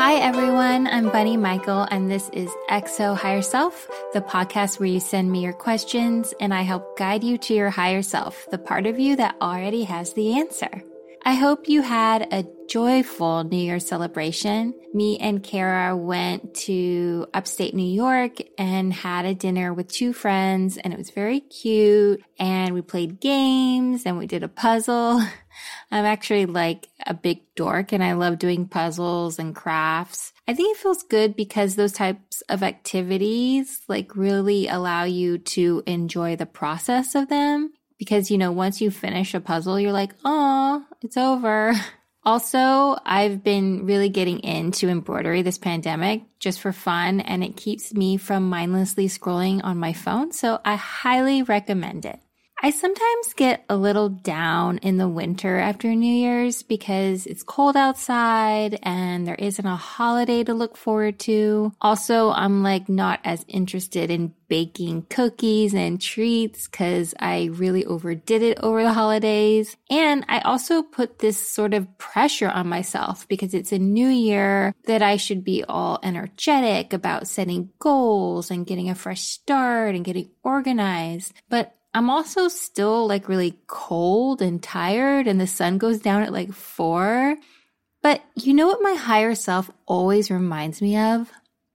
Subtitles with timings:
[0.00, 0.86] Hi, everyone.
[0.86, 5.42] I'm Bunny Michael, and this is Ask Higher Self, the podcast where you send me
[5.42, 9.16] your questions and I help guide you to your higher self, the part of you
[9.16, 10.82] that already has the answer.
[11.22, 14.74] I hope you had a joyful New Year celebration.
[14.94, 20.78] Me and Kara went to upstate New York and had a dinner with two friends,
[20.78, 22.22] and it was very cute.
[22.38, 25.22] And we played games and we did a puzzle.
[25.90, 30.32] I'm actually like a big dork and I love doing puzzles and crafts.
[30.48, 35.82] I think it feels good because those types of activities like really allow you to
[35.86, 40.14] enjoy the process of them because, you know, once you finish a puzzle, you're like,
[40.24, 41.74] oh, it's over.
[42.22, 47.94] Also, I've been really getting into embroidery this pandemic just for fun, and it keeps
[47.94, 50.30] me from mindlessly scrolling on my phone.
[50.30, 52.20] So I highly recommend it.
[52.62, 57.74] I sometimes get a little down in the winter after New Year's because it's cold
[57.74, 61.72] outside and there isn't a holiday to look forward to.
[61.80, 68.42] Also, I'm like not as interested in baking cookies and treats because I really overdid
[68.42, 69.74] it over the holidays.
[69.88, 74.74] And I also put this sort of pressure on myself because it's a new year
[74.84, 80.04] that I should be all energetic about setting goals and getting a fresh start and
[80.04, 81.32] getting organized.
[81.48, 86.32] But I'm also still like really cold and tired, and the sun goes down at
[86.32, 87.36] like four.
[88.02, 91.30] But you know what my higher self always reminds me of?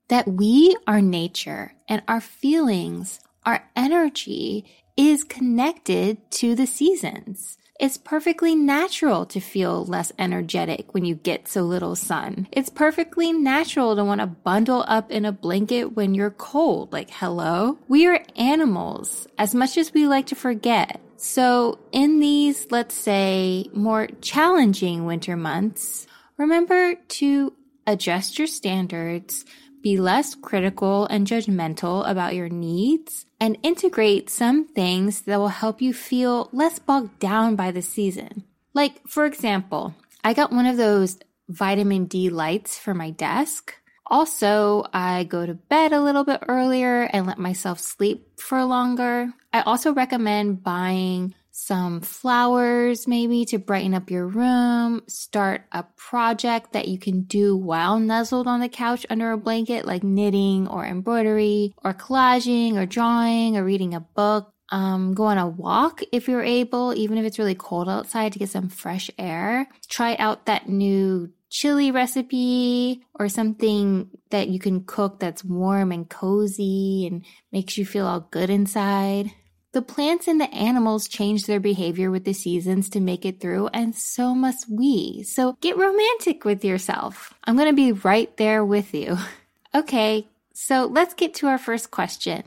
[0.08, 4.66] That we are nature and our feelings, our energy
[4.98, 7.58] is connected to the seasons.
[7.78, 12.48] It's perfectly natural to feel less energetic when you get so little sun.
[12.54, 16.94] It's perfectly natural to want to bundle up in a blanket when you're cold.
[16.94, 17.78] Like, hello?
[17.90, 21.02] We are animals, as much as we like to forget.
[21.18, 26.08] So, in these, let's say, more challenging winter months,
[26.38, 27.54] remember to
[27.86, 29.44] adjust your standards
[29.86, 35.82] be less critical and judgmental about your needs, and integrate some things that will help
[35.82, 38.44] you feel less bogged down by the season.
[38.74, 43.74] Like, for example, I got one of those vitamin D lights for my desk.
[44.08, 49.34] Also, I go to bed a little bit earlier and let myself sleep for longer.
[49.52, 56.74] I also recommend buying some flowers maybe to brighten up your room, start a project
[56.74, 60.86] that you can do while nuzzled on the couch under a blanket, like knitting or
[60.86, 64.52] embroidery or collaging or drawing or reading a book.
[64.70, 68.40] Um, go on a walk if you're able, even if it's really cold outside to
[68.40, 69.70] get some fresh air.
[69.88, 76.10] Try out that new chili recipe or something that you can cook that's warm and
[76.10, 77.24] cozy and
[77.54, 79.32] makes you feel all good inside.
[79.76, 83.68] The plants and the animals change their behavior with the seasons to make it through,
[83.74, 85.24] and so must we.
[85.24, 87.34] So get romantic with yourself.
[87.44, 89.18] I'm going to be right there with you.
[89.76, 92.44] Okay, so let's get to our first question.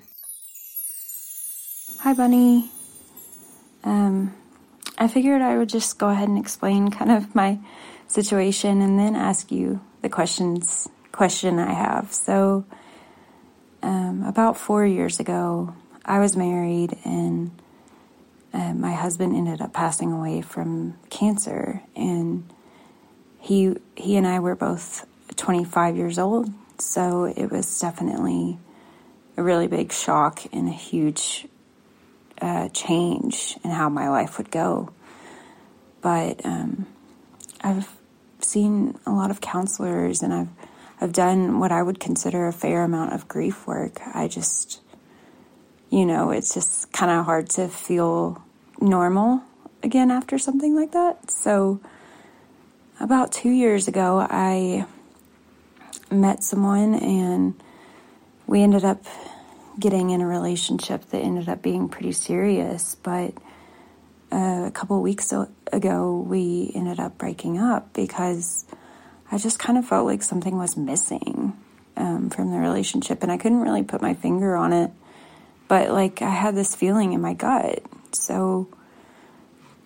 [2.00, 2.70] Hi, Bunny.
[3.84, 4.34] Um,
[4.96, 7.58] I figured I would just go ahead and explain kind of my
[8.06, 12.14] situation and then ask you the questions question I have.
[12.14, 12.64] So,
[13.82, 15.74] um, about four years ago,
[16.08, 17.50] I was married and
[18.55, 22.50] uh, my husband ended up passing away from cancer and
[23.38, 25.06] he he and I were both
[25.37, 26.50] 25 years old.
[26.78, 28.58] So it was definitely
[29.37, 31.46] a really big shock and a huge
[32.40, 34.90] uh, change in how my life would go.
[36.00, 36.87] But um,
[37.60, 37.94] I've
[38.40, 40.49] seen a lot of counselors and I've
[41.02, 44.00] I've done what I would consider a fair amount of grief work.
[44.14, 44.81] I just
[45.90, 48.43] you know, it's just kind of hard to feel
[48.81, 49.43] normal
[49.82, 51.31] again after something like that.
[51.31, 51.81] So,
[53.00, 54.87] about two years ago, I
[56.11, 57.55] met someone and
[58.46, 59.05] we ended up
[59.79, 62.96] getting in a relationship that ended up being pretty serious.
[62.96, 63.34] But
[64.32, 65.32] uh, a couple weeks
[65.73, 68.64] ago, we ended up breaking up because
[69.31, 71.56] I just kind of felt like something was missing
[71.96, 74.91] um, from the relationship, and I couldn't really put my finger on it.
[75.69, 77.82] But like I had this feeling in my gut,
[78.12, 78.69] so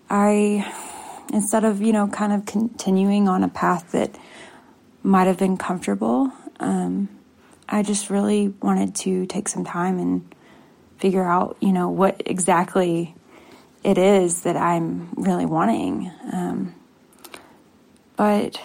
[0.08, 0.73] I
[1.32, 4.17] instead of you know kind of continuing on a path that
[5.02, 6.32] might have been comfortable.
[6.61, 7.08] Um,
[7.69, 10.34] I just really wanted to take some time and
[10.99, 13.14] figure out, you know, what exactly
[13.82, 16.12] it is that I'm really wanting.
[16.32, 16.75] Um,
[18.17, 18.61] but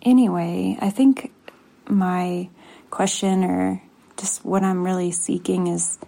[0.00, 1.32] anyway, I think
[1.88, 2.48] my
[2.90, 3.82] question or
[4.16, 5.98] just what I'm really seeking is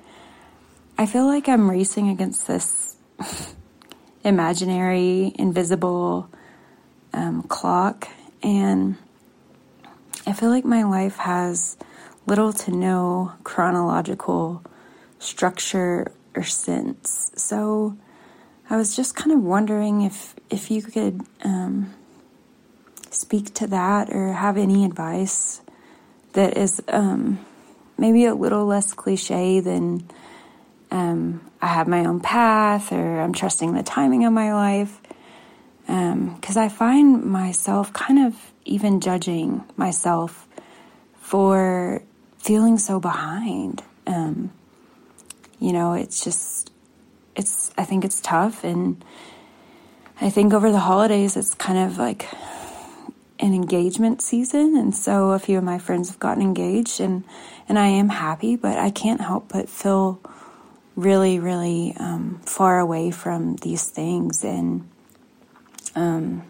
[0.97, 2.97] I feel like I'm racing against this
[4.25, 6.31] imaginary, invisible
[7.13, 8.07] um, clock.
[8.45, 8.97] And
[10.25, 11.77] I feel like my life has
[12.27, 14.63] little to no chronological
[15.19, 17.33] structure or sense.
[17.35, 17.97] So
[18.71, 21.93] I was just kind of wondering if if you could um,
[23.11, 25.61] speak to that or have any advice
[26.35, 27.45] that is um,
[27.99, 30.09] maybe a little less cliche than
[30.95, 35.01] um, I have my own path or I'm trusting the timing of my life.
[35.87, 40.47] Because um, I find myself kind of even judging myself
[41.17, 42.01] for
[42.39, 43.83] feeling so behind.
[44.07, 44.53] Um,
[45.59, 46.71] you know, it's just,
[47.35, 48.63] it's, I think it's tough.
[48.63, 49.05] And
[50.21, 52.29] I think over the holidays, it's kind of like
[53.41, 54.77] an engagement season.
[54.77, 57.25] And so a few of my friends have gotten engaged and,
[57.69, 60.21] and I am happy, but I can't help but feel
[60.97, 64.45] really, really um, far away from these things.
[64.45, 64.89] And
[65.95, 66.43] um,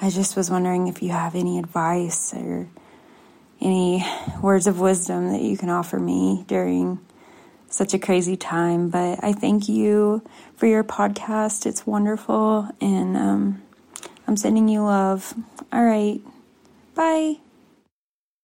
[0.00, 2.68] I just was wondering if you have any advice or
[3.60, 4.04] any
[4.40, 6.98] words of wisdom that you can offer me during
[7.68, 8.88] such a crazy time.
[8.88, 10.22] But I thank you
[10.56, 11.66] for your podcast.
[11.66, 12.68] It's wonderful.
[12.80, 13.62] And um,
[14.26, 15.34] I'm sending you love.
[15.72, 16.20] All right.
[16.94, 17.36] Bye.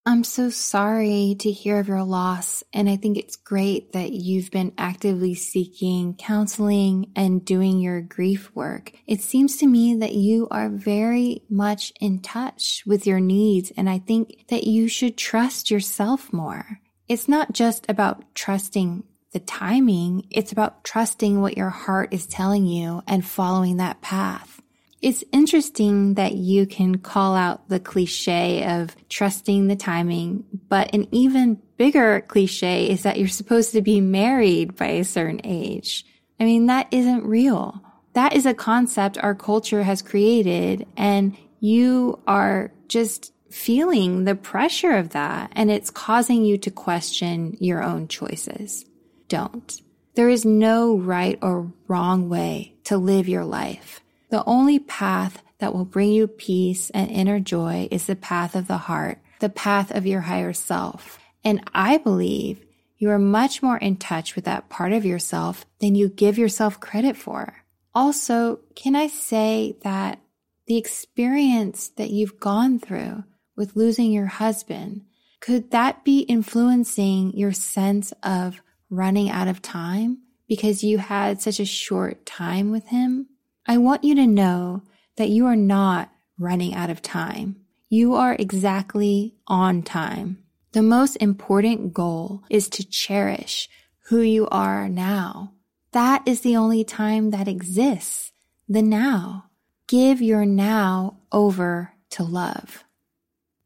[0.09, 2.65] I'm so sorry to hear of your loss.
[2.73, 8.51] And I think it's great that you've been actively seeking counseling and doing your grief
[8.55, 8.93] work.
[9.07, 13.71] It seems to me that you are very much in touch with your needs.
[13.77, 16.81] And I think that you should trust yourself more.
[17.07, 20.27] It's not just about trusting the timing.
[20.31, 24.58] It's about trusting what your heart is telling you and following that path.
[25.01, 31.07] It's interesting that you can call out the cliche of trusting the timing, but an
[31.13, 36.05] even bigger cliche is that you're supposed to be married by a certain age.
[36.41, 37.81] I mean, that isn't real.
[38.15, 44.97] That is a concept our culture has created and you are just feeling the pressure
[44.97, 48.85] of that and it's causing you to question your own choices.
[49.29, 49.81] Don't.
[50.17, 54.01] There is no right or wrong way to live your life.
[54.31, 58.69] The only path that will bring you peace and inner joy is the path of
[58.69, 61.19] the heart, the path of your higher self.
[61.45, 62.65] And I believe
[62.99, 66.81] you are much more in touch with that part of yourself than you give yourself
[66.81, 67.55] credit for.
[67.95, 70.21] Also, can I say that
[70.67, 73.25] the experience that you've gone through
[73.57, 75.03] with losing your husband,
[75.41, 81.61] could that be influencing your sense of running out of time because you had such
[81.61, 83.29] a short time with him?
[83.71, 84.83] I want you to know
[85.19, 87.57] that you are not running out of time.
[87.91, 90.39] You are exactly on time.
[90.73, 93.69] The most important goal is to cherish
[94.09, 95.53] who you are now.
[95.93, 98.33] That is the only time that exists,
[98.69, 99.51] the now.
[99.87, 102.85] Give your now over to love.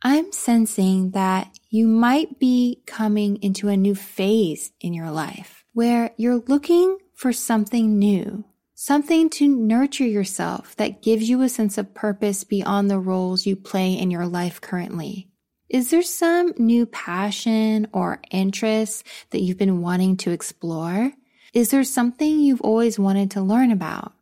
[0.03, 6.11] I'm sensing that you might be coming into a new phase in your life where
[6.17, 8.45] you're looking for something new,
[8.85, 13.55] Something to nurture yourself that gives you a sense of purpose beyond the roles you
[13.55, 15.29] play in your life currently.
[15.69, 21.13] Is there some new passion or interest that you've been wanting to explore?
[21.55, 24.15] Is there something you've always wanted to learn about?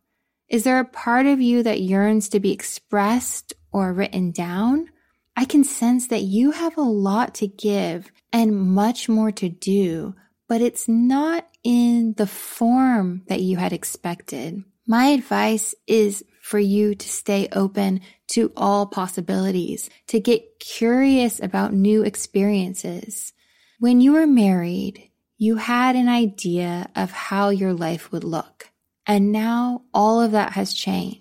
[0.47, 4.89] Is there a part of you that yearns to be expressed or written down?
[5.35, 10.13] I can sense that you have a lot to give and much more to do,
[10.51, 14.61] but it's not in the form that you had expected.
[14.85, 21.71] My advice is for you to stay open to all possibilities, to get curious about
[21.73, 23.31] new experiences.
[23.79, 28.71] When you were married, you had an idea of how your life would look.
[29.07, 31.20] And now all of that has changed.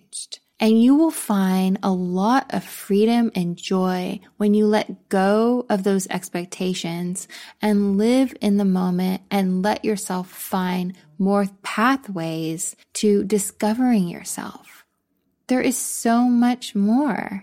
[0.63, 5.85] And you will find a lot of freedom and joy when you let go of
[5.85, 7.27] those expectations
[7.63, 14.85] and live in the moment and let yourself find more pathways to discovering yourself.
[15.47, 17.43] There is so much more.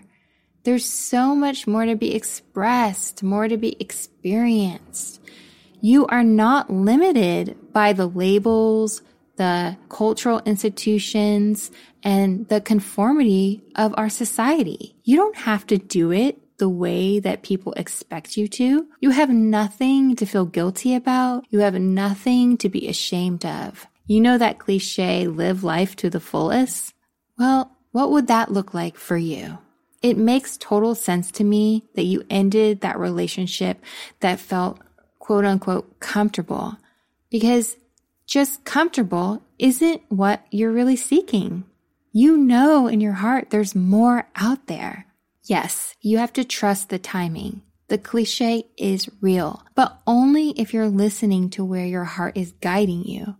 [0.62, 5.20] There's so much more to be expressed, more to be experienced.
[5.80, 9.02] You are not limited by the labels,
[9.38, 11.70] the cultural institutions,
[12.02, 14.94] and the conformity of our society.
[15.04, 18.86] You don't have to do it the way that people expect you to.
[19.00, 21.44] You have nothing to feel guilty about.
[21.50, 23.86] You have nothing to be ashamed of.
[24.06, 26.94] You know that cliche, live life to the fullest?
[27.38, 29.58] Well, what would that look like for you?
[30.02, 33.82] It makes total sense to me that you ended that relationship
[34.20, 34.78] that felt
[35.18, 36.76] quote unquote comfortable
[37.30, 37.76] because
[38.28, 41.64] just comfortable isn't what you're really seeking.
[42.12, 45.06] You know in your heart there's more out there.
[45.44, 47.62] Yes, you have to trust the timing.
[47.88, 53.04] The cliche is real, but only if you're listening to where your heart is guiding
[53.04, 53.34] you.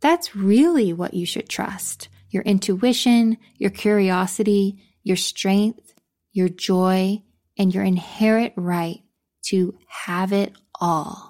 [0.00, 2.08] That's really what you should trust.
[2.30, 5.92] Your intuition, your curiosity, your strength,
[6.32, 7.22] your joy,
[7.58, 9.02] and your inherent right
[9.42, 11.29] to have it all.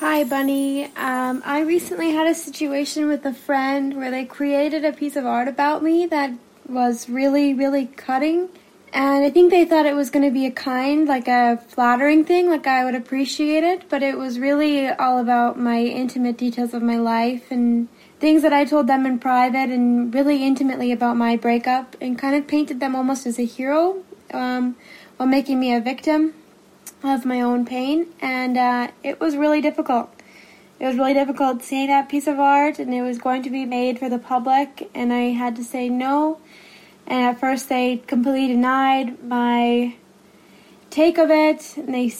[0.00, 0.86] Hi, Bunny.
[0.96, 5.26] Um, I recently had a situation with a friend where they created a piece of
[5.26, 6.32] art about me that
[6.66, 8.48] was really, really cutting.
[8.94, 12.24] And I think they thought it was going to be a kind, like a flattering
[12.24, 13.90] thing, like I would appreciate it.
[13.90, 17.86] But it was really all about my intimate details of my life and
[18.20, 22.34] things that I told them in private and really intimately about my breakup and kind
[22.34, 24.02] of painted them almost as a hero
[24.32, 24.76] um,
[25.18, 26.32] while making me a victim
[27.02, 30.10] of my own pain, and uh, it was really difficult.
[30.78, 33.66] It was really difficult seeing that piece of art, and it was going to be
[33.66, 36.40] made for the public, and I had to say no.
[37.06, 39.96] And at first, they completely denied my
[40.90, 42.14] take of it, and they,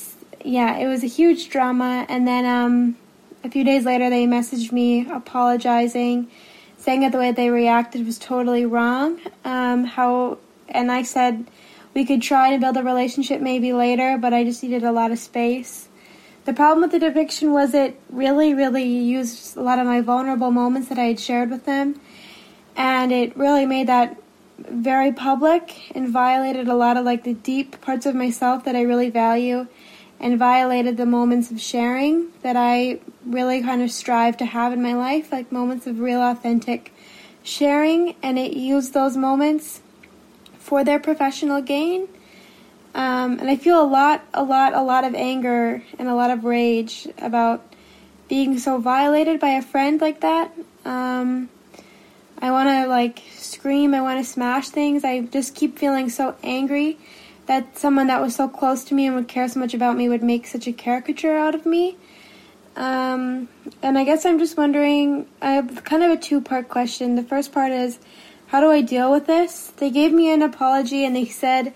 [0.44, 2.06] yeah, it was a huge drama.
[2.08, 2.96] And then um,
[3.44, 6.28] a few days later, they messaged me apologizing,
[6.76, 9.20] saying that the way they reacted was totally wrong.
[9.44, 11.46] Um, how, and I said
[11.94, 15.10] we could try to build a relationship maybe later, but I just needed a lot
[15.10, 15.88] of space.
[16.44, 20.50] The problem with the depiction was it really, really used a lot of my vulnerable
[20.50, 22.00] moments that I had shared with them,
[22.76, 24.16] and it really made that
[24.58, 28.82] very public and violated a lot of like the deep parts of myself that I
[28.82, 29.66] really value
[30.18, 34.82] and violated the moments of sharing that I really kind of strive to have in
[34.82, 36.92] my life, like moments of real authentic
[37.42, 39.80] sharing, and it used those moments
[40.70, 42.06] for their professional gain.
[42.94, 46.30] Um, and I feel a lot, a lot, a lot of anger and a lot
[46.30, 47.74] of rage about
[48.28, 50.52] being so violated by a friend like that.
[50.84, 51.48] Um,
[52.38, 55.02] I want to like scream, I want to smash things.
[55.02, 56.98] I just keep feeling so angry
[57.46, 60.08] that someone that was so close to me and would care so much about me
[60.08, 61.96] would make such a caricature out of me.
[62.76, 63.48] Um,
[63.82, 67.16] and I guess I'm just wondering, I have kind of a two part question.
[67.16, 67.98] The first part is,
[68.50, 69.72] how do I deal with this?
[69.76, 71.72] They gave me an apology and they said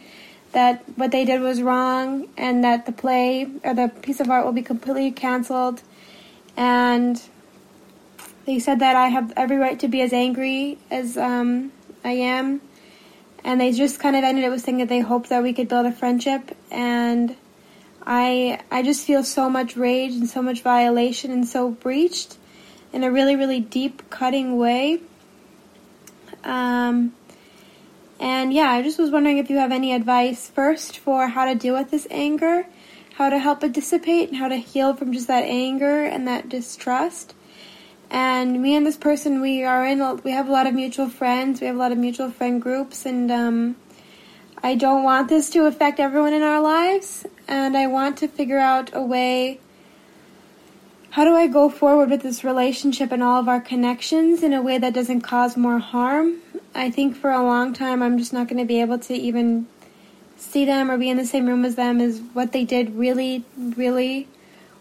[0.50, 4.44] that what they did was wrong and that the play or the piece of art
[4.44, 5.82] will be completely canceled.
[6.56, 7.22] And
[8.44, 11.70] they said that I have every right to be as angry as um,
[12.04, 12.60] I am.
[13.44, 15.68] And they just kind of ended it with saying that they hoped that we could
[15.68, 16.56] build a friendship.
[16.72, 17.36] And
[18.04, 22.36] I, I just feel so much rage and so much violation and so breached
[22.92, 25.00] in a really, really deep, cutting way.
[26.44, 27.14] Um,
[28.20, 31.54] and yeah, I just was wondering if you have any advice first for how to
[31.54, 32.66] deal with this anger,
[33.14, 36.48] how to help it dissipate, and how to heal from just that anger and that
[36.48, 37.34] distrust.
[38.10, 40.20] And me and this person, we are in.
[40.22, 41.60] We have a lot of mutual friends.
[41.60, 43.76] We have a lot of mutual friend groups, and um,
[44.62, 47.26] I don't want this to affect everyone in our lives.
[47.48, 49.60] And I want to figure out a way
[51.14, 54.60] how do I go forward with this relationship and all of our connections in a
[54.60, 56.38] way that doesn't cause more harm?
[56.74, 59.68] I think for a long time I'm just not going to be able to even
[60.36, 63.44] see them or be in the same room as them as what they did really,
[63.56, 64.26] really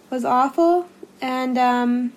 [0.09, 0.89] was awful.
[1.21, 2.13] And um,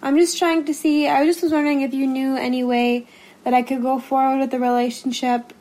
[0.00, 3.08] I'm just trying to see, I just was wondering if you knew any way
[3.42, 5.52] that I could go forward with the relationship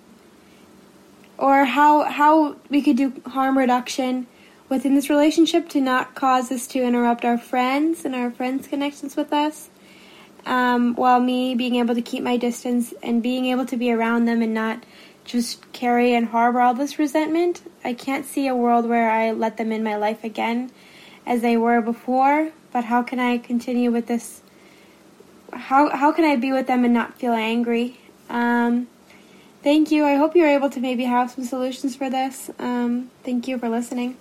[1.39, 4.27] or how how we could do harm reduction
[4.73, 9.15] within this relationship to not cause us to interrupt our friends and our friends' connections
[9.15, 9.69] with us.
[10.45, 14.25] Um, while me being able to keep my distance and being able to be around
[14.25, 14.83] them and not
[15.25, 17.61] just carry and harbor all this resentment.
[17.83, 20.71] I can't see a world where I let them in my life again
[21.25, 24.41] as they were before, but how can I continue with this?
[25.53, 27.99] How, how can I be with them and not feel angry?
[28.29, 28.87] Um,
[29.61, 30.03] thank you.
[30.03, 32.49] I hope you're able to maybe have some solutions for this.
[32.59, 34.17] Um, thank you for listening.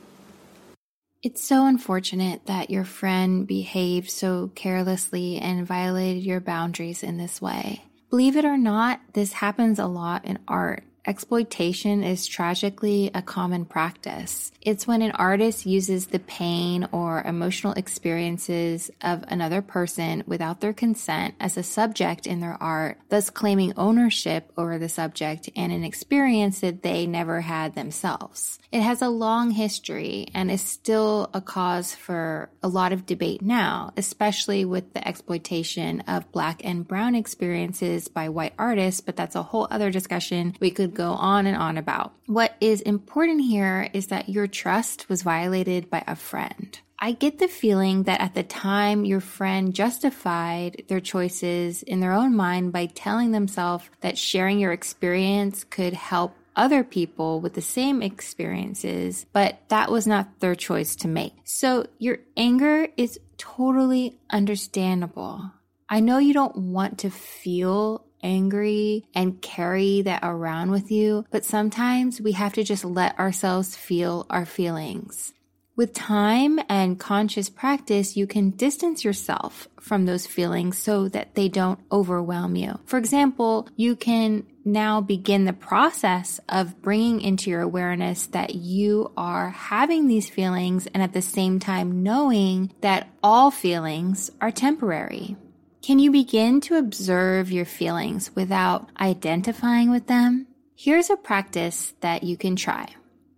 [1.23, 7.41] It's so unfortunate that your friend behaved so carelessly and violated your boundaries in this
[7.41, 7.85] way.
[8.11, 10.83] Believe it or not, this happens a lot in art.
[11.05, 14.53] Exploitation is tragically a common practice.
[14.61, 20.73] It's when an artist uses the pain or emotional experiences of another person without their
[20.73, 25.83] consent as a subject in their art, thus claiming ownership over the subject and an
[25.83, 28.61] experience that they never had themselves.
[28.71, 33.43] It has a long history and is still a cause for a lot of debate
[33.43, 39.35] now, especially with the exploitation of black and brown experiences by white artists, but that's
[39.35, 42.15] a whole other discussion we could go on and on about.
[42.27, 46.79] What is important here is that your trust was violated by a friend.
[46.99, 52.13] I get the feeling that at the time your friend justified their choices in their
[52.13, 57.63] own mind by telling themselves that sharing your experience could help other people with the
[57.63, 61.33] same experiences, but that was not their choice to make.
[61.45, 65.51] So your anger is totally understandable.
[65.89, 71.45] I know you don't want to feel angry and carry that around with you, but
[71.45, 75.33] sometimes we have to just let ourselves feel our feelings.
[75.75, 81.49] With time and conscious practice, you can distance yourself from those feelings so that they
[81.49, 82.79] don't overwhelm you.
[82.85, 89.13] For example, you can now begin the process of bringing into your awareness that you
[89.17, 95.37] are having these feelings and at the same time knowing that all feelings are temporary.
[95.83, 100.47] Can you begin to observe your feelings without identifying with them?
[100.77, 102.87] Here's a practice that you can try.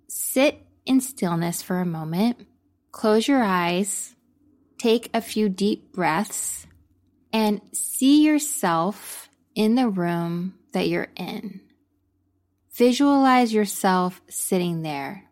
[0.09, 2.47] Sit in stillness for a moment,
[2.93, 4.15] close your eyes,
[4.77, 6.67] take a few deep breaths,
[7.33, 11.63] and see yourself in the room that you're in.
[12.75, 15.31] Visualize yourself sitting there.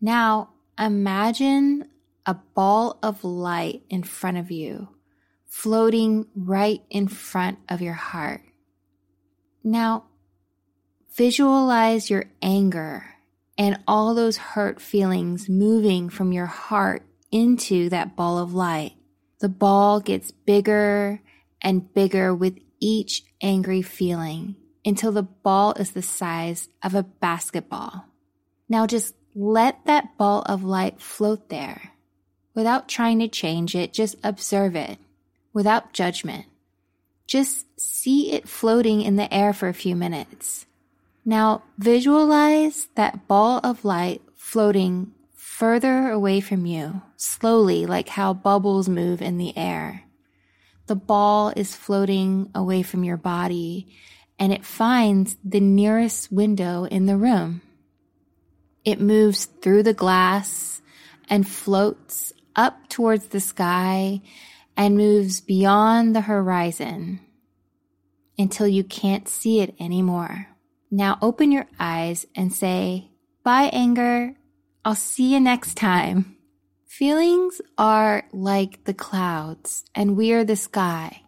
[0.00, 0.48] Now
[0.78, 1.90] imagine
[2.24, 4.95] a ball of light in front of you
[5.56, 8.42] floating right in front of your heart.
[9.64, 10.04] Now,
[11.16, 13.06] visualize your anger
[13.56, 18.92] and all those hurt feelings moving from your heart into that ball of light.
[19.40, 21.22] The ball gets bigger
[21.62, 28.04] and bigger with each angry feeling until the ball is the size of a basketball.
[28.68, 31.92] Now just let that ball of light float there.
[32.54, 34.98] Without trying to change it, just observe it
[35.56, 36.44] without judgment.
[37.26, 40.66] Just see it floating in the air for a few minutes.
[41.24, 48.86] Now visualize that ball of light floating further away from you, slowly, like how bubbles
[48.86, 50.02] move in the air.
[50.88, 53.88] The ball is floating away from your body
[54.38, 57.62] and it finds the nearest window in the room.
[58.84, 60.82] It moves through the glass
[61.30, 64.20] and floats up towards the sky
[64.76, 67.20] and moves beyond the horizon
[68.38, 70.48] until you can't see it anymore.
[70.90, 73.10] Now open your eyes and say,
[73.42, 74.34] bye anger.
[74.84, 76.36] I'll see you next time.
[76.86, 81.22] Feelings are like the clouds and we are the sky.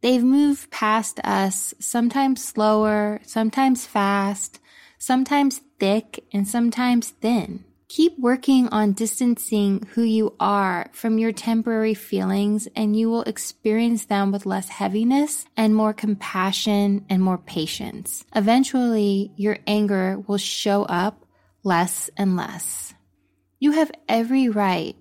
[0.00, 4.60] They've moved past us, sometimes slower, sometimes fast,
[4.98, 7.64] sometimes thick, and sometimes thin.
[7.94, 14.06] Keep working on distancing who you are from your temporary feelings and you will experience
[14.06, 18.24] them with less heaviness and more compassion and more patience.
[18.34, 21.24] Eventually, your anger will show up
[21.62, 22.94] less and less.
[23.60, 24.96] You have every right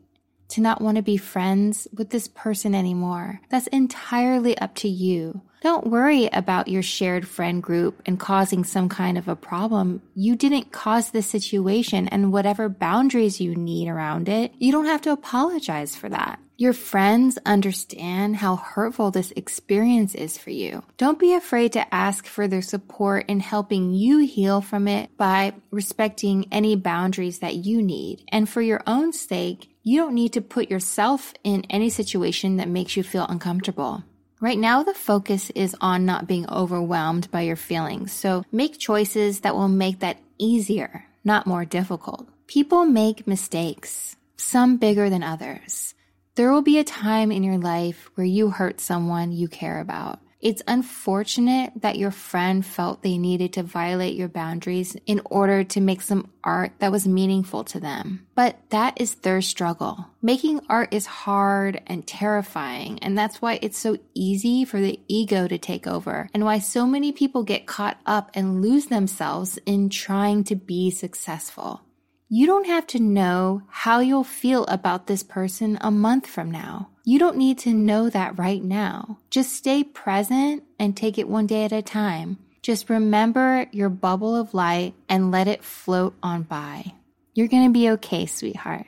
[0.50, 3.42] to not want to be friends with this person anymore.
[3.50, 5.42] That's entirely up to you.
[5.64, 10.02] Don't worry about your shared friend group and causing some kind of a problem.
[10.14, 15.00] You didn't cause the situation and whatever boundaries you need around it, you don't have
[15.04, 16.38] to apologize for that.
[16.58, 20.84] Your friends understand how hurtful this experience is for you.
[20.98, 25.54] Don't be afraid to ask for their support in helping you heal from it by
[25.72, 28.26] respecting any boundaries that you need.
[28.28, 32.68] And for your own sake, you don't need to put yourself in any situation that
[32.68, 34.04] makes you feel uncomfortable.
[34.44, 38.12] Right now, the focus is on not being overwhelmed by your feelings.
[38.12, 42.28] So make choices that will make that easier, not more difficult.
[42.46, 45.96] People make mistakes, some bigger than others.
[46.36, 50.20] There will be a time in your life where you hurt someone you care about.
[50.44, 55.80] It's unfortunate that your friend felt they needed to violate your boundaries in order to
[55.80, 58.28] make some art that was meaningful to them.
[58.36, 60.06] But that is their struggle.
[60.22, 65.48] Making art is hard and terrifying, and that's why it's so easy for the ego
[65.48, 69.88] to take over, and why so many people get caught up and lose themselves in
[69.88, 71.84] trying to be successful.
[72.28, 76.90] You don't have to know how you'll feel about this person a month from now.
[77.06, 79.18] You don't need to know that right now.
[79.30, 82.38] Just stay present and take it one day at a time.
[82.62, 86.94] Just remember your bubble of light and let it float on by.
[87.34, 88.86] You're going to be okay, sweetheart.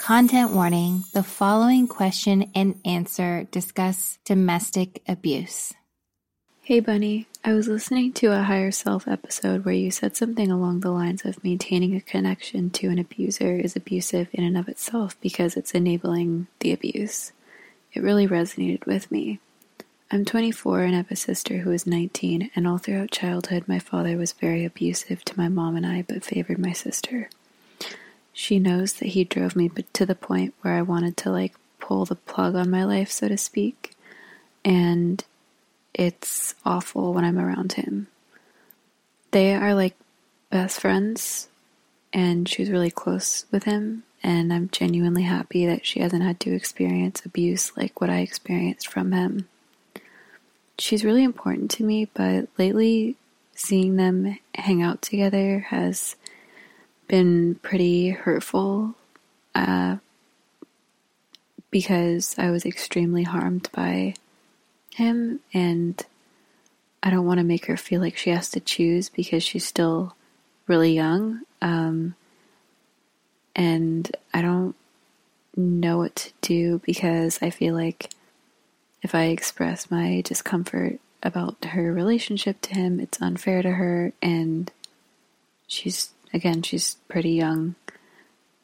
[0.00, 5.72] Content warning the following question and answer discuss domestic abuse.
[6.64, 7.26] Hey, Bunny.
[7.44, 11.24] I was listening to a higher self episode where you said something along the lines
[11.24, 15.72] of maintaining a connection to an abuser is abusive in and of itself because it's
[15.72, 17.32] enabling the abuse.
[17.92, 19.40] It really resonated with me.
[20.12, 24.16] I'm 24 and have a sister who is 19, and all throughout childhood, my father
[24.16, 27.28] was very abusive to my mom and I, but favored my sister.
[28.32, 32.04] She knows that he drove me to the point where I wanted to, like, pull
[32.04, 33.96] the plug on my life, so to speak.
[34.64, 35.24] And
[35.94, 38.08] it's awful when I'm around him.
[39.30, 39.94] They are like
[40.50, 41.48] best friends,
[42.12, 44.04] and she's really close with him.
[44.22, 48.86] And I'm genuinely happy that she hasn't had to experience abuse like what I experienced
[48.86, 49.48] from him.
[50.78, 53.16] She's really important to me, but lately
[53.54, 56.16] seeing them hang out together has
[57.08, 58.94] been pretty hurtful
[59.54, 59.96] uh,
[61.70, 64.14] because I was extremely harmed by
[64.94, 66.04] him, and
[67.02, 70.14] I don't want to make her feel like she has to choose because she's still
[70.66, 71.40] really young.
[71.60, 72.14] Um,
[73.54, 74.74] and I don't
[75.56, 78.10] know what to do because I feel like
[79.02, 84.12] if I express my discomfort about her relationship to him, it's unfair to her.
[84.22, 84.70] And
[85.66, 87.74] she's, again, she's pretty young.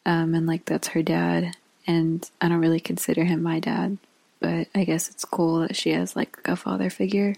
[0.06, 1.56] Um, and like that's her dad.
[1.86, 3.98] And I don't really consider him my dad
[4.40, 7.34] but I guess it's cool that she has like a father figure.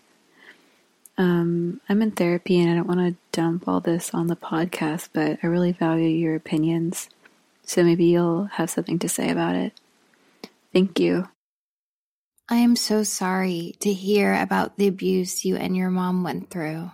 [1.18, 5.10] Um, I'm in therapy and I don't want to dump all this on the podcast,
[5.12, 7.08] but I really value your opinions.
[7.62, 9.72] So maybe you'll have something to say about it.
[10.72, 11.28] Thank you.
[12.48, 16.90] I am so sorry to hear about the abuse you and your mom went through.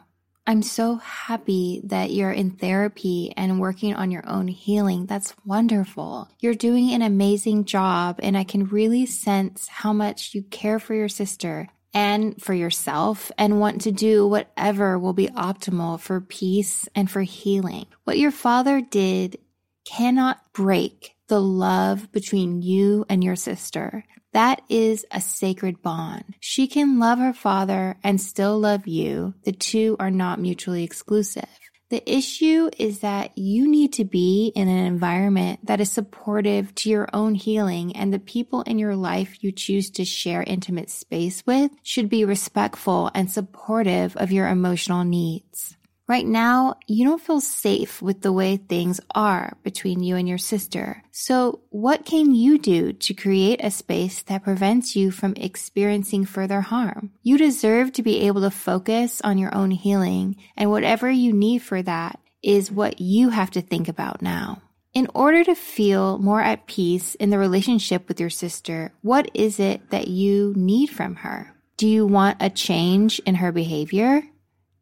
[0.48, 5.06] I'm so happy that you're in therapy and working on your own healing.
[5.06, 6.28] That's wonderful.
[6.38, 10.94] You're doing an amazing job, and I can really sense how much you care for
[10.94, 16.88] your sister and for yourself and want to do whatever will be optimal for peace
[16.94, 17.86] and for healing.
[18.04, 19.38] What your father did
[19.84, 24.04] cannot break the love between you and your sister.
[24.32, 26.36] That is a sacred bond.
[26.40, 29.34] She can love her father and still love you.
[29.44, 31.48] The two are not mutually exclusive.
[31.88, 36.90] The issue is that you need to be in an environment that is supportive to
[36.90, 41.46] your own healing and the people in your life you choose to share intimate space
[41.46, 45.76] with should be respectful and supportive of your emotional needs.
[46.08, 50.38] Right now, you don't feel safe with the way things are between you and your
[50.38, 51.02] sister.
[51.10, 56.60] So what can you do to create a space that prevents you from experiencing further
[56.60, 57.10] harm?
[57.24, 61.58] You deserve to be able to focus on your own healing and whatever you need
[61.62, 64.62] for that is what you have to think about now.
[64.94, 69.58] In order to feel more at peace in the relationship with your sister, what is
[69.58, 71.52] it that you need from her?
[71.76, 74.22] Do you want a change in her behavior?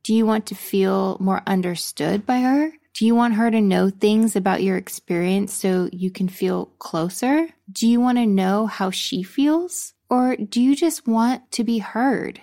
[0.04, 2.70] Do you want to feel more understood by her?
[2.92, 7.48] Do you want her to know things about your experience so you can feel closer?
[7.72, 9.94] Do you want to know how she feels?
[10.10, 12.38] Or do you just want to be heard?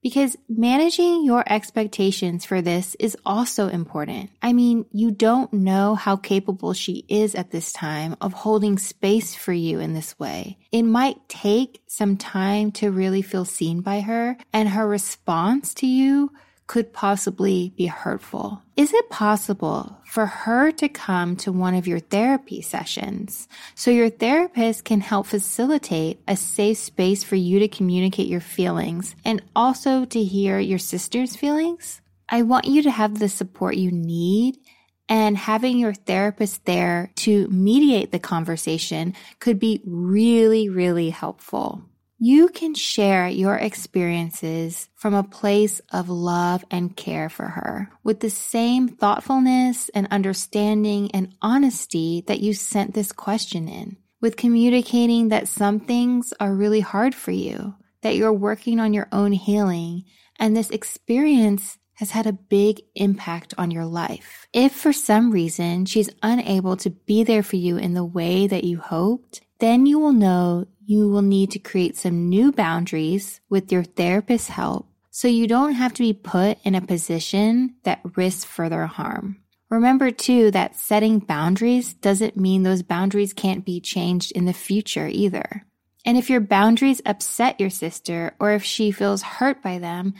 [0.00, 4.30] Because managing your expectations for this is also important.
[4.40, 9.34] I mean, you don't know how capable she is at this time of holding space
[9.34, 10.56] for you in this way.
[10.70, 15.86] It might take some time to really feel seen by her and her response to
[15.88, 16.30] you
[16.66, 18.62] could possibly be hurtful.
[18.76, 24.10] Is it possible for her to come to one of your therapy sessions so your
[24.10, 30.04] therapist can help facilitate a safe space for you to communicate your feelings and also
[30.06, 32.00] to hear your sister's feelings?
[32.28, 34.56] I want you to have the support you need
[35.08, 41.82] and having your therapist there to mediate the conversation could be really, really helpful.
[42.24, 48.20] You can share your experiences from a place of love and care for her with
[48.20, 55.30] the same thoughtfulness and understanding and honesty that you sent this question in, with communicating
[55.30, 60.04] that some things are really hard for you, that you're working on your own healing,
[60.38, 64.46] and this experience has had a big impact on your life.
[64.52, 68.62] If for some reason she's unable to be there for you in the way that
[68.62, 73.70] you hoped, then you will know you will need to create some new boundaries with
[73.70, 78.44] your therapist's help so you don't have to be put in a position that risks
[78.44, 79.36] further harm.
[79.70, 85.06] Remember too that setting boundaries doesn't mean those boundaries can't be changed in the future
[85.06, 85.64] either.
[86.04, 90.14] And if your boundaries upset your sister or if she feels hurt by them,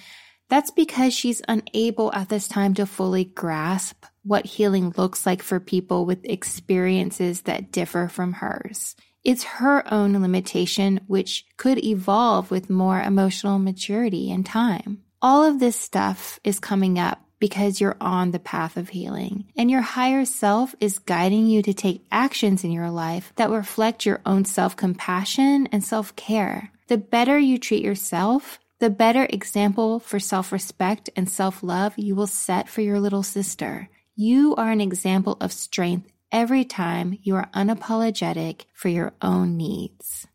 [0.48, 5.58] that's because she's unable at this time to fully grasp what healing looks like for
[5.58, 8.94] people with experiences that differ from hers.
[9.24, 15.02] It's her own limitation, which could evolve with more emotional maturity and time.
[15.20, 19.68] All of this stuff is coming up because you're on the path of healing and
[19.68, 24.20] your higher self is guiding you to take actions in your life that reflect your
[24.24, 26.70] own self compassion and self care.
[26.86, 32.14] The better you treat yourself, the better example for self respect and self love you
[32.14, 33.88] will set for your little sister.
[34.14, 40.26] You are an example of strength every time you are unapologetic for your own needs.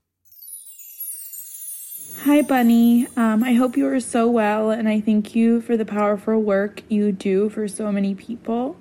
[2.21, 3.07] Hi, Bunny.
[3.15, 6.83] Um, I hope you are so well, and I thank you for the powerful work
[6.89, 8.77] you do for so many people.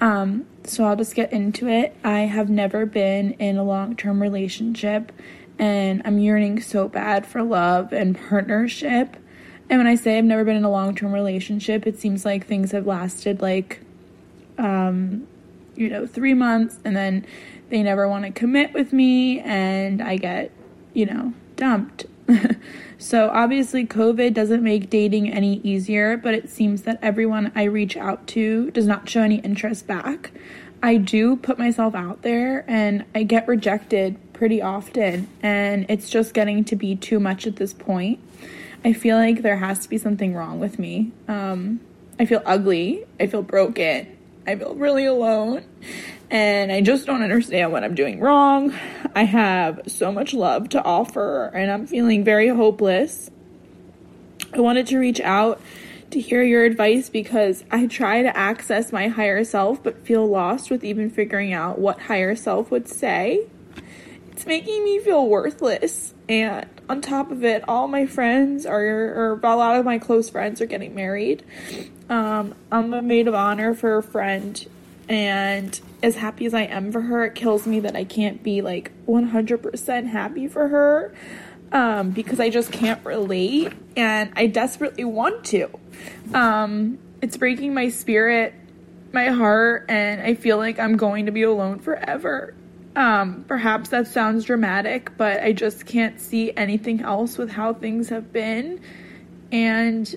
[0.00, 1.94] Um, so I'll just get into it.
[2.02, 5.12] I have never been in a long term relationship,
[5.58, 9.16] and I'm yearning so bad for love and partnership.
[9.68, 12.46] And when I say I've never been in a long term relationship, it seems like
[12.46, 13.80] things have lasted like
[14.58, 15.28] um,
[15.80, 17.26] you know, three months and then
[17.70, 20.50] they never want to commit with me and I get,
[20.92, 22.06] you know, dumped.
[22.98, 27.96] so obviously, COVID doesn't make dating any easier, but it seems that everyone I reach
[27.96, 30.32] out to does not show any interest back.
[30.82, 36.34] I do put myself out there and I get rejected pretty often, and it's just
[36.34, 38.18] getting to be too much at this point.
[38.84, 41.12] I feel like there has to be something wrong with me.
[41.28, 41.80] Um,
[42.18, 43.04] I feel ugly.
[43.18, 44.16] I feel broken.
[44.50, 45.64] I feel really alone
[46.28, 48.74] and I just don't understand what I'm doing wrong.
[49.14, 53.30] I have so much love to offer and I'm feeling very hopeless.
[54.52, 55.60] I wanted to reach out
[56.10, 60.68] to hear your advice because I try to access my higher self but feel lost
[60.68, 63.46] with even figuring out what higher self would say.
[64.32, 66.12] It's making me feel worthless.
[66.28, 70.28] And on top of it, all my friends are, or a lot of my close
[70.28, 71.44] friends are getting married.
[72.10, 74.68] Um, I'm a maid of honor for a friend,
[75.08, 78.62] and as happy as I am for her, it kills me that I can't be
[78.62, 81.14] like 100% happy for her
[81.72, 85.70] um, because I just can't relate, and I desperately want to.
[86.34, 88.54] Um, it's breaking my spirit,
[89.12, 92.54] my heart, and I feel like I'm going to be alone forever.
[92.96, 98.08] Um, perhaps that sounds dramatic, but I just can't see anything else with how things
[98.08, 98.80] have been.
[99.52, 100.12] And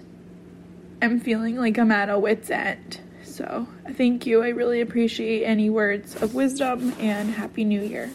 [1.04, 3.02] I'm feeling like I'm at a wit's end.
[3.24, 4.42] So, thank you.
[4.42, 8.10] I really appreciate any words of wisdom and Happy New Year.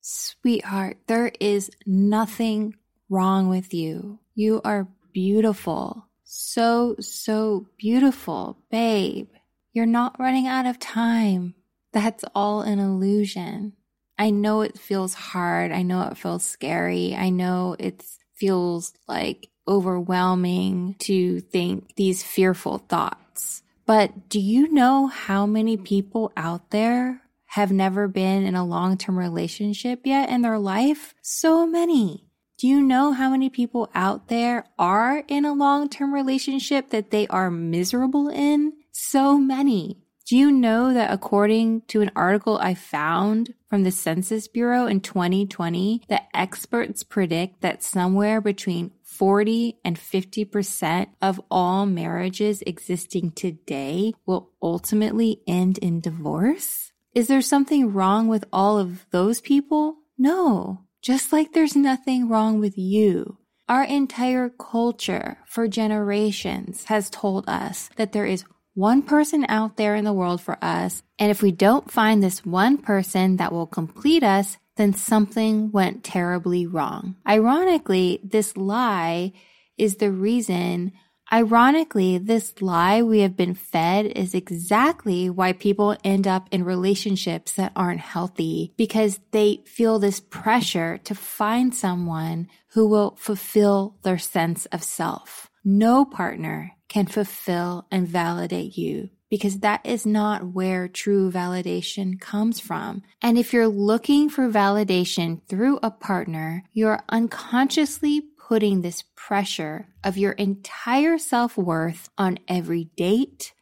[0.00, 2.74] Sweetheart, there is nothing
[3.08, 4.18] wrong with you.
[4.34, 6.08] You are beautiful.
[6.24, 9.28] So, so beautiful, babe.
[9.72, 11.54] You're not running out of time.
[11.92, 13.74] That's all an illusion.
[14.18, 15.70] I know it feels hard.
[15.70, 17.14] I know it feels scary.
[17.14, 23.62] I know it feels like overwhelming to think these fearful thoughts.
[23.86, 28.96] But do you know how many people out there have never been in a long
[28.98, 31.14] term relationship yet in their life?
[31.22, 32.24] So many.
[32.58, 37.10] Do you know how many people out there are in a long term relationship that
[37.10, 38.72] they are miserable in?
[38.92, 40.05] So many.
[40.26, 45.00] Do you know that according to an article I found from the Census Bureau in
[45.00, 54.14] 2020, that experts predict that somewhere between 40 and 50% of all marriages existing today
[54.26, 56.90] will ultimately end in divorce?
[57.14, 59.98] Is there something wrong with all of those people?
[60.18, 60.86] No.
[61.02, 63.38] Just like there's nothing wrong with you.
[63.68, 68.44] Our entire culture for generations has told us that there is
[68.76, 71.02] one person out there in the world for us.
[71.18, 76.04] And if we don't find this one person that will complete us, then something went
[76.04, 77.16] terribly wrong.
[77.26, 79.32] Ironically, this lie
[79.78, 80.92] is the reason
[81.32, 87.52] Ironically, this lie we have been fed is exactly why people end up in relationships
[87.54, 94.18] that aren't healthy because they feel this pressure to find someone who will fulfill their
[94.18, 95.50] sense of self.
[95.64, 102.58] No partner can fulfill and validate you because that is not where true validation comes
[102.58, 103.02] from.
[103.20, 110.16] And if you're looking for validation through a partner, you're unconsciously putting this pressure of
[110.16, 113.52] your entire self worth on every date,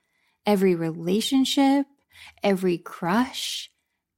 [0.46, 1.86] every relationship,
[2.40, 3.68] every crush,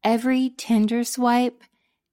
[0.04, 1.62] every Tinder swipe,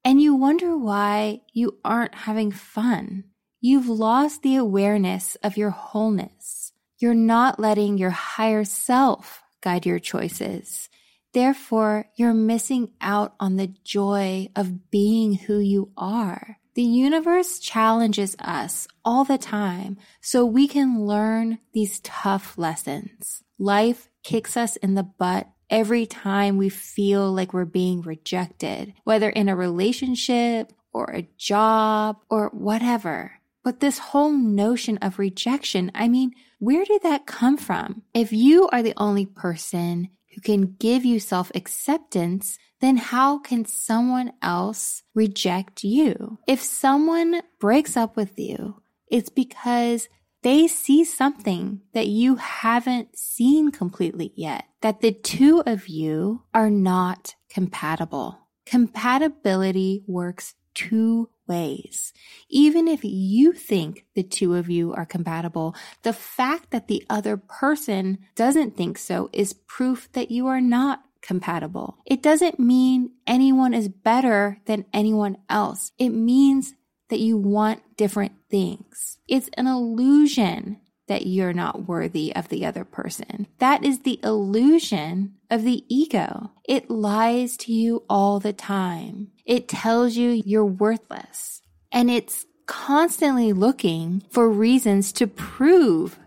[0.05, 3.25] and you wonder why you aren't having fun.
[3.59, 6.62] You've lost the awareness of your wholeness.
[7.03, 10.87] You're not letting your higher self guide your choices.
[11.33, 16.59] Therefore, you're missing out on the joy of being who you are.
[16.75, 23.43] The universe challenges us all the time so we can learn these tough lessons.
[23.59, 29.29] Life kicks us in the butt every time we feel like we're being rejected, whether
[29.29, 33.41] in a relationship or a job or whatever.
[33.63, 36.33] But this whole notion of rejection, I mean,
[36.63, 38.04] where did that come from?
[38.13, 43.65] If you are the only person who can give you self acceptance, then how can
[43.65, 46.39] someone else reject you?
[46.47, 50.08] If someone breaks up with you, it's because
[50.41, 56.69] they see something that you haven't seen completely yet, that the two of you are
[56.69, 58.39] not compatible.
[58.65, 62.13] Compatibility works two ways.
[62.49, 67.38] Even if you think the two of you are compatible, the fact that the other
[67.38, 71.97] person doesn't think so is proof that you are not compatible.
[72.06, 75.91] It doesn't mean anyone is better than anyone else.
[75.97, 76.73] It means
[77.10, 79.17] that you want different things.
[79.27, 80.79] It's an illusion
[81.13, 83.45] that you're not worthy of the other person.
[83.60, 86.49] That is the illusion of the ego.
[86.67, 89.28] It lies to you all the time.
[89.45, 91.62] It tells you you're worthless.
[91.91, 96.17] And it's constantly looking for reasons to prove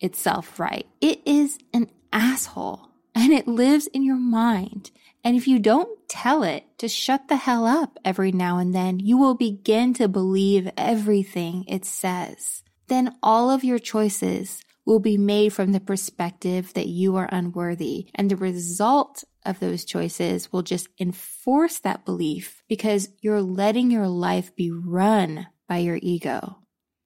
[0.00, 0.86] itself right.
[1.02, 4.90] It is an asshole and it lives in your mind.
[5.22, 9.00] And if you don't tell it to shut the hell up every now and then,
[9.00, 12.62] you will begin to believe everything it says.
[12.90, 18.08] Then all of your choices will be made from the perspective that you are unworthy.
[18.16, 24.08] And the result of those choices will just enforce that belief because you're letting your
[24.08, 26.58] life be run by your ego.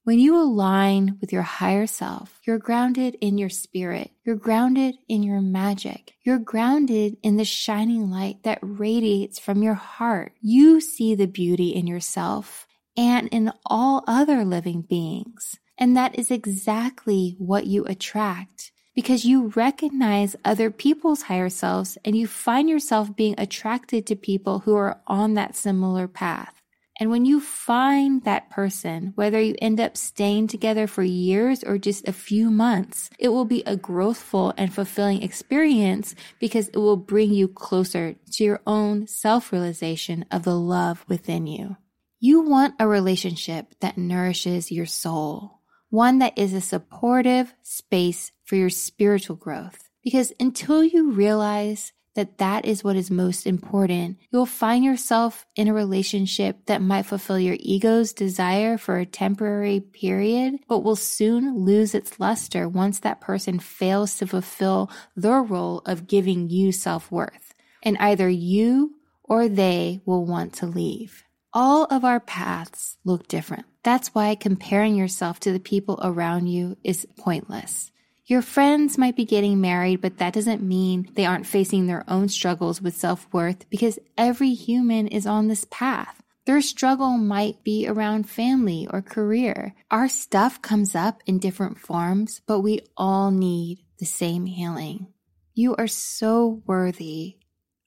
[0.05, 4.11] When you align with your higher self, you're grounded in your spirit.
[4.25, 6.15] You're grounded in your magic.
[6.23, 10.33] You're grounded in the shining light that radiates from your heart.
[10.41, 12.67] You see the beauty in yourself
[12.97, 15.59] and in all other living beings.
[15.79, 22.17] And that is exactly what you attract because you recognize other people's higher selves and
[22.17, 26.55] you find yourself being attracted to people who are on that similar path.
[27.01, 31.77] And when you find that person, whether you end up staying together for years or
[31.77, 36.97] just a few months, it will be a growthful and fulfilling experience because it will
[36.97, 41.77] bring you closer to your own self realization of the love within you.
[42.21, 45.54] You want a relationship that nourishes your soul,
[45.95, 49.89] one that is a supportive space for your spiritual growth.
[50.03, 55.69] Because until you realize that that is what is most important, you'll find yourself in
[55.69, 61.59] a relationship that might fulfill your ego's desire for a temporary period, but will soon
[61.65, 67.11] lose its luster once that person fails to fulfill their role of giving you self
[67.13, 67.55] worth.
[67.85, 71.25] And either you or they will want to leave.
[71.57, 73.67] All of our paths look different.
[73.85, 77.93] That's why comparing yourself to the people around you is pointless.
[78.27, 82.29] Your friends might be getting married, but that doesn't mean they aren't facing their own
[82.29, 86.21] struggles with self worth because every human is on this path.
[86.45, 89.77] Their struggle might be around family or career.
[89.93, 95.07] Our stuff comes up in different forms, but we all need the same healing.
[95.55, 97.37] You are so worthy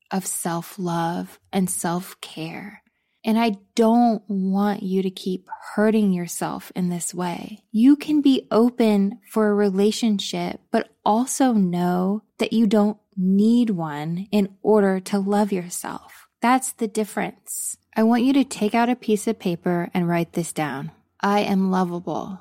[0.09, 2.81] of self love and self care.
[3.27, 7.65] And I don't want you to keep hurting yourself in this way.
[7.73, 14.29] You can be open for a relationship, but also know that you don't need one
[14.31, 16.29] in order to love yourself.
[16.39, 17.75] That's the difference.
[17.93, 20.91] I want you to take out a piece of paper and write this down.
[21.19, 22.39] I am lovable.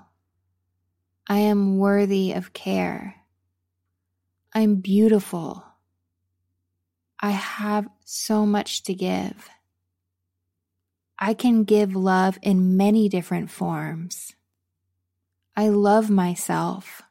[1.26, 3.16] I am worthy of care.
[4.55, 5.64] I'm beautiful.
[7.18, 9.51] I have so much to give.
[11.19, 14.35] I can give love in many different forms.
[15.57, 17.03] I love myself.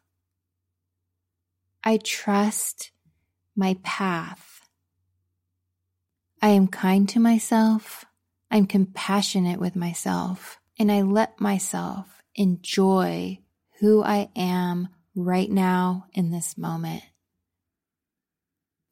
[1.84, 2.92] I trust
[3.56, 4.68] my path.
[6.42, 8.06] I am kind to myself.
[8.52, 10.60] I'm compassionate with myself.
[10.78, 13.40] And I let myself enjoy
[13.80, 17.04] who I am right now in this moment.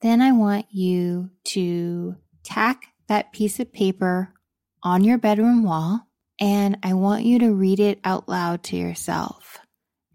[0.01, 4.33] Then I want you to tack that piece of paper
[4.83, 6.05] on your bedroom wall
[6.39, 9.59] and I want you to read it out loud to yourself.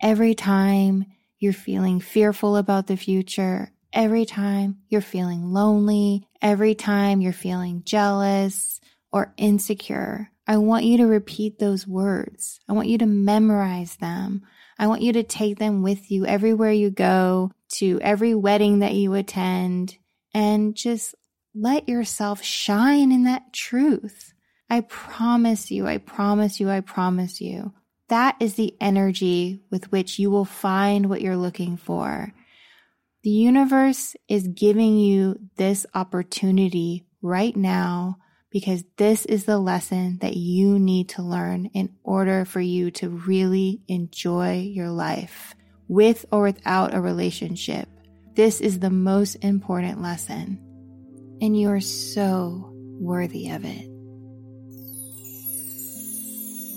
[0.00, 1.06] Every time
[1.38, 7.82] you're feeling fearful about the future, every time you're feeling lonely, every time you're feeling
[7.84, 8.80] jealous
[9.12, 12.60] or insecure, I want you to repeat those words.
[12.68, 14.42] I want you to memorize them.
[14.78, 18.94] I want you to take them with you everywhere you go, to every wedding that
[18.94, 19.96] you attend,
[20.32, 21.14] and just
[21.54, 24.32] let yourself shine in that truth.
[24.70, 27.72] I promise you, I promise you, I promise you.
[28.08, 32.32] That is the energy with which you will find what you're looking for.
[33.22, 38.18] The universe is giving you this opportunity right now
[38.50, 43.08] because this is the lesson that you need to learn in order for you to
[43.08, 45.54] really enjoy your life
[45.88, 47.88] with or without a relationship.
[48.34, 50.58] This is the most important lesson,
[51.42, 53.97] and you are so worthy of it.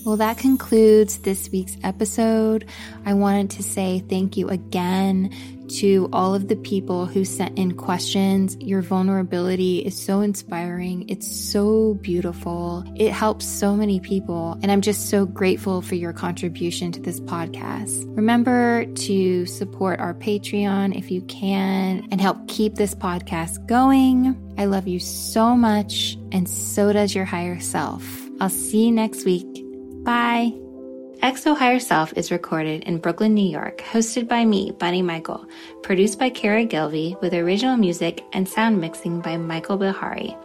[0.03, 2.65] Well, that concludes this week's episode.
[3.05, 5.31] I wanted to say thank you again
[5.79, 8.57] to all of the people who sent in questions.
[8.57, 11.07] Your vulnerability is so inspiring.
[11.07, 12.83] It's so beautiful.
[12.95, 14.57] It helps so many people.
[14.63, 18.03] And I'm just so grateful for your contribution to this podcast.
[18.17, 24.35] Remember to support our Patreon if you can and help keep this podcast going.
[24.57, 28.03] I love you so much, and so does your higher self.
[28.39, 29.60] I'll see you next week.
[30.03, 30.53] Bye.
[31.21, 35.45] Ask Higher Self is recorded in Brooklyn, New York, hosted by me, Bunny Michael,
[35.83, 40.35] produced by Kara Gilvey, with original music and sound mixing by Michael Bihari.